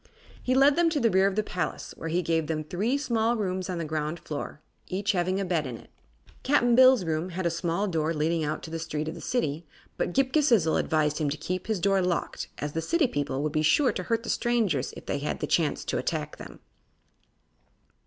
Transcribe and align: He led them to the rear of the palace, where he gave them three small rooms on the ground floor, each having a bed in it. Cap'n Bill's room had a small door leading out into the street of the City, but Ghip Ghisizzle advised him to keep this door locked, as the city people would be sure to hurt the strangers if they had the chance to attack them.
He 0.41 0.55
led 0.55 0.75
them 0.77 0.89
to 0.89 0.99
the 0.99 1.11
rear 1.11 1.27
of 1.27 1.35
the 1.35 1.43
palace, 1.43 1.93
where 1.95 2.09
he 2.09 2.23
gave 2.23 2.47
them 2.47 2.63
three 2.63 2.97
small 2.97 3.37
rooms 3.37 3.69
on 3.69 3.77
the 3.77 3.85
ground 3.85 4.19
floor, 4.19 4.59
each 4.87 5.11
having 5.11 5.39
a 5.39 5.45
bed 5.45 5.67
in 5.67 5.77
it. 5.77 5.91
Cap'n 6.41 6.73
Bill's 6.73 7.05
room 7.05 7.29
had 7.29 7.45
a 7.45 7.51
small 7.51 7.87
door 7.87 8.11
leading 8.11 8.43
out 8.43 8.55
into 8.57 8.71
the 8.71 8.79
street 8.79 9.07
of 9.09 9.13
the 9.13 9.21
City, 9.21 9.63
but 9.97 10.11
Ghip 10.11 10.33
Ghisizzle 10.33 10.79
advised 10.79 11.19
him 11.19 11.29
to 11.29 11.37
keep 11.37 11.67
this 11.67 11.77
door 11.77 12.01
locked, 12.01 12.47
as 12.57 12.73
the 12.73 12.81
city 12.81 13.05
people 13.05 13.43
would 13.43 13.51
be 13.53 13.61
sure 13.61 13.91
to 13.91 14.01
hurt 14.01 14.23
the 14.23 14.29
strangers 14.29 14.91
if 14.97 15.05
they 15.05 15.19
had 15.19 15.39
the 15.39 15.45
chance 15.45 15.85
to 15.85 15.99
attack 15.99 16.37
them. 16.37 16.61